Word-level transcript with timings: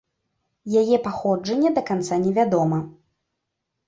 Яе 0.81 0.97
паходжанне 1.07 1.69
да 1.75 1.83
канца 1.89 2.17
не 2.23 2.31
вядома. 2.39 2.79